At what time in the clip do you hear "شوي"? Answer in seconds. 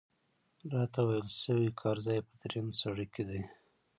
1.43-1.69